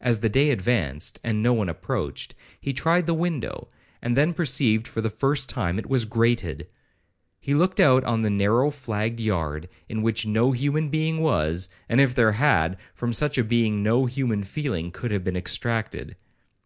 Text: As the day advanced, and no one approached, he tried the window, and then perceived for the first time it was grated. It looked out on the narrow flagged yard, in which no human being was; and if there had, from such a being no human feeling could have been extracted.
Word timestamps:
As 0.00 0.20
the 0.20 0.30
day 0.30 0.48
advanced, 0.52 1.20
and 1.22 1.42
no 1.42 1.52
one 1.52 1.68
approached, 1.68 2.34
he 2.62 2.72
tried 2.72 3.06
the 3.06 3.12
window, 3.12 3.68
and 4.00 4.16
then 4.16 4.32
perceived 4.32 4.88
for 4.88 5.02
the 5.02 5.10
first 5.10 5.50
time 5.50 5.78
it 5.78 5.84
was 5.86 6.06
grated. 6.06 6.66
It 7.42 7.54
looked 7.56 7.78
out 7.78 8.02
on 8.04 8.22
the 8.22 8.30
narrow 8.30 8.70
flagged 8.70 9.20
yard, 9.20 9.68
in 9.86 10.00
which 10.00 10.24
no 10.24 10.52
human 10.52 10.88
being 10.88 11.18
was; 11.18 11.68
and 11.90 12.00
if 12.00 12.14
there 12.14 12.32
had, 12.32 12.80
from 12.94 13.12
such 13.12 13.36
a 13.36 13.44
being 13.44 13.82
no 13.82 14.06
human 14.06 14.44
feeling 14.44 14.90
could 14.92 15.10
have 15.10 15.24
been 15.24 15.36
extracted. 15.36 16.16